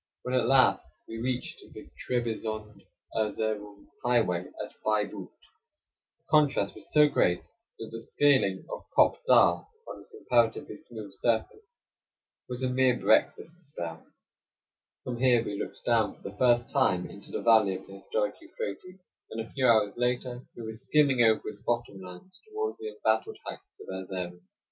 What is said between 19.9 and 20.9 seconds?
later we were